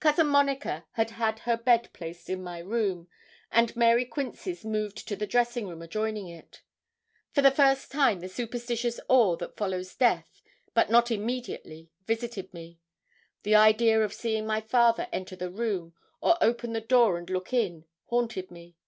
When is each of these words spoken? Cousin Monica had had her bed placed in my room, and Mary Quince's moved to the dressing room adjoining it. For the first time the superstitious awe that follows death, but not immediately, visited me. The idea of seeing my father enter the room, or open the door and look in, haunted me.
Cousin 0.00 0.26
Monica 0.28 0.86
had 0.92 1.10
had 1.10 1.40
her 1.40 1.54
bed 1.58 1.92
placed 1.92 2.30
in 2.30 2.42
my 2.42 2.60
room, 2.60 3.08
and 3.52 3.76
Mary 3.76 4.06
Quince's 4.06 4.64
moved 4.64 5.06
to 5.06 5.14
the 5.16 5.26
dressing 5.26 5.68
room 5.68 5.82
adjoining 5.82 6.28
it. 6.28 6.62
For 7.32 7.42
the 7.42 7.50
first 7.50 7.92
time 7.92 8.20
the 8.20 8.28
superstitious 8.30 8.98
awe 9.06 9.36
that 9.36 9.58
follows 9.58 9.94
death, 9.94 10.40
but 10.72 10.88
not 10.88 11.10
immediately, 11.10 11.90
visited 12.06 12.54
me. 12.54 12.80
The 13.42 13.54
idea 13.54 14.00
of 14.02 14.14
seeing 14.14 14.46
my 14.46 14.62
father 14.62 15.08
enter 15.12 15.36
the 15.36 15.50
room, 15.50 15.92
or 16.22 16.38
open 16.40 16.72
the 16.72 16.80
door 16.80 17.18
and 17.18 17.28
look 17.28 17.52
in, 17.52 17.84
haunted 18.06 18.50
me. 18.50 18.78